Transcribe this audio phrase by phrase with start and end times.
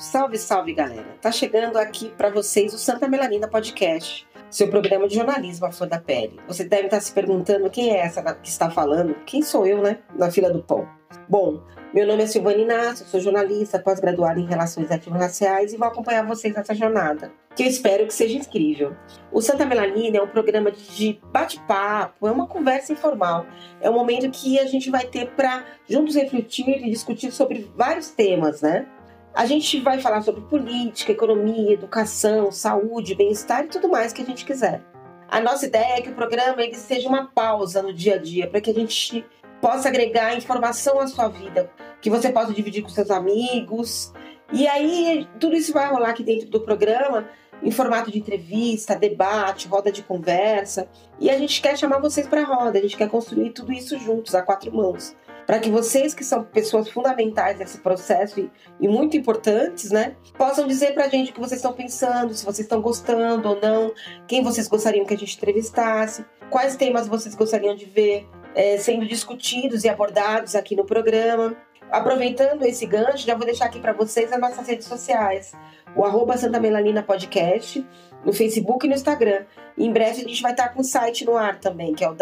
[0.00, 1.16] Salve, salve, galera.
[1.20, 5.88] Tá chegando aqui para vocês o Santa Melanina Podcast, seu programa de jornalismo à flor
[5.88, 6.40] da pele.
[6.48, 9.14] Você deve estar se perguntando quem é essa que está falando.
[9.26, 9.98] Quem sou eu, né?
[10.16, 10.88] Na fila do pão.
[11.28, 16.26] Bom, meu nome é Silvana Inácio, sou jornalista, pós-graduada em Relações Étnico-Raciais e vou acompanhar
[16.26, 18.96] vocês nessa jornada, que eu espero que seja incrível.
[19.30, 23.46] O Santa Melanina é um programa de bate-papo, é uma conversa informal,
[23.80, 28.08] é um momento que a gente vai ter para juntos refletir e discutir sobre vários
[28.10, 28.86] temas, né?
[29.34, 34.24] A gente vai falar sobre política, economia, educação, saúde, bem-estar e tudo mais que a
[34.26, 34.82] gente quiser.
[35.26, 38.46] A nossa ideia é que o programa ele seja uma pausa no dia a dia,
[38.46, 39.24] para que a gente
[39.58, 41.70] possa agregar informação à sua vida,
[42.02, 44.12] que você possa dividir com seus amigos.
[44.52, 47.26] E aí, tudo isso vai rolar aqui dentro do programa,
[47.62, 50.86] em formato de entrevista, debate, roda de conversa.
[51.18, 53.98] E a gente quer chamar vocês para a roda, a gente quer construir tudo isso
[53.98, 55.16] juntos, a quatro mãos.
[55.46, 60.66] Para que vocês, que são pessoas fundamentais nesse processo e, e muito importantes, né, possam
[60.66, 63.92] dizer para a gente o que vocês estão pensando, se vocês estão gostando ou não,
[64.28, 69.06] quem vocês gostariam que a gente entrevistasse, quais temas vocês gostariam de ver é, sendo
[69.06, 71.56] discutidos e abordados aqui no programa.
[71.90, 75.52] Aproveitando esse gancho, já vou deixar aqui para vocês as nossas redes sociais.
[75.94, 77.86] O arroba Santa Melanina Podcast,
[78.24, 79.44] no Facebook e no Instagram.
[79.76, 82.14] Em breve a gente vai estar com o site no ar também, que é o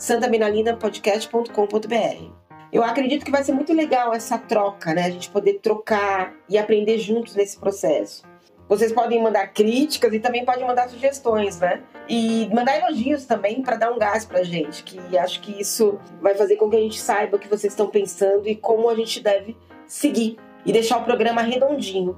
[0.00, 2.32] www.santamelanina.podcast.com.br.
[2.72, 5.04] Eu acredito que vai ser muito legal essa troca, né?
[5.04, 8.22] A gente poder trocar e aprender juntos nesse processo.
[8.68, 11.82] Vocês podem mandar críticas e também podem mandar sugestões, né?
[12.08, 16.36] E mandar elogios também para dar um gás pra gente, que acho que isso vai
[16.36, 19.20] fazer com que a gente saiba o que vocês estão pensando e como a gente
[19.20, 19.56] deve
[19.86, 22.16] seguir e deixar o programa redondinho.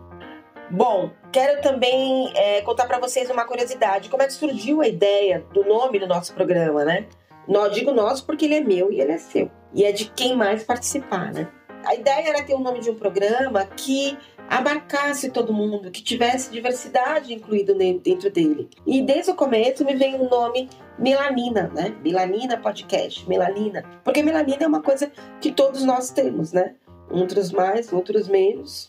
[0.70, 4.10] Bom, quero também é, contar para vocês uma curiosidade.
[4.10, 7.06] Como é que surgiu a ideia do nome do nosso programa, né?
[7.48, 9.50] Não digo nosso porque ele é meu e ele é seu.
[9.74, 11.48] E é de quem mais participar, né?
[11.84, 14.16] A ideia era ter o nome de um programa que
[14.48, 18.68] abarcasse todo mundo, que tivesse diversidade incluído dentro dele.
[18.86, 21.96] E desde o começo me veio o nome Melanina, né?
[22.04, 23.82] Melanina Podcast, Melanina.
[24.04, 25.10] Porque melanina é uma coisa
[25.40, 26.74] que todos nós temos, né?
[27.10, 28.88] Outros mais, outros menos.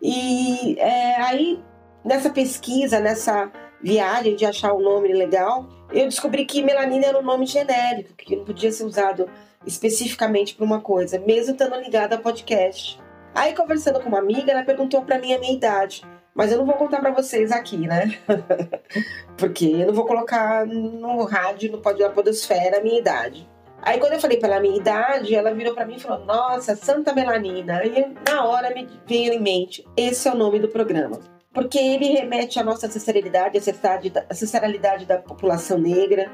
[0.00, 1.62] E é, aí,
[2.04, 3.52] nessa pesquisa, nessa
[3.82, 8.36] viagem de achar um nome legal, eu descobri que melanina era um nome genérico, que
[8.36, 9.28] não podia ser usado
[9.66, 13.00] especificamente para uma coisa, mesmo estando ligado a podcast.
[13.34, 16.02] Aí, conversando com uma amiga, ela perguntou para mim a minha idade.
[16.34, 18.18] Mas eu não vou contar para vocês aqui, né?
[19.36, 23.48] Porque eu não vou colocar no rádio, no pódio da podosfera, a minha idade.
[23.82, 27.12] Aí quando eu falei pela minha idade, ela virou para mim e falou: "Nossa, Santa
[27.12, 27.84] Melanina".
[27.84, 31.20] E na hora me veio em mente, esse é o nome do programa.
[31.52, 36.30] Porque ele remete à nossa ancestralidade, a ancestralidade da população negra.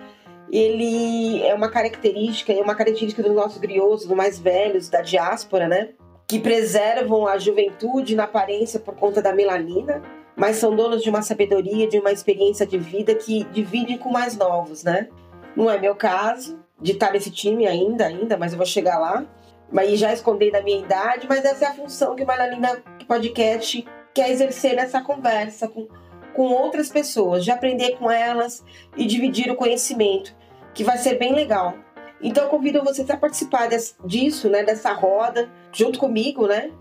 [0.50, 5.68] Ele é uma característica, é uma característica dos nossos griosos, dos mais velhos, da diáspora,
[5.68, 5.90] né?
[6.28, 10.02] que preservam a juventude na aparência por conta da melanina,
[10.36, 14.36] mas são donos de uma sabedoria, de uma experiência de vida que dividem com mais
[14.36, 15.08] novos, né?
[15.56, 19.24] Não é meu caso de estar nesse time ainda, ainda, mas eu vou chegar lá.
[19.72, 23.84] Mas já escondei da minha idade, mas essa é a função que o Melanina Podcast
[24.18, 25.86] quer exercer nessa conversa com,
[26.34, 28.64] com outras pessoas, de aprender com elas
[28.96, 30.34] e dividir o conhecimento,
[30.74, 31.74] que vai ser bem legal.
[32.20, 36.72] Então convido vocês a participar desse, disso, né, dessa roda, junto comigo, né?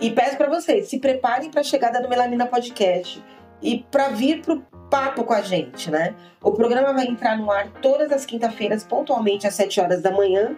[0.00, 3.24] E peço para vocês, se preparem para a chegada do Melanina Podcast
[3.62, 4.60] e para vir pro
[4.90, 6.16] papo com a gente, né?
[6.42, 10.56] O programa vai entrar no ar todas as quinta-feiras, pontualmente às 7 horas da manhã.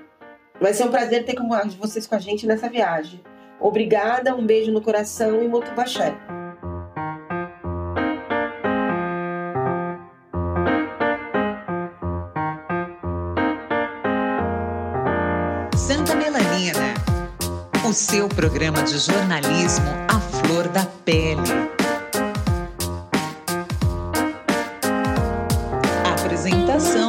[0.59, 1.37] Vai ser um prazer ter
[1.79, 3.21] vocês com a gente nessa viagem.
[3.61, 6.15] Obrigada, um beijo no coração e muito baxé.
[15.77, 16.95] Santa Melanina,
[17.89, 21.43] o seu programa de jornalismo à flor da pele.
[26.19, 27.04] Apresentação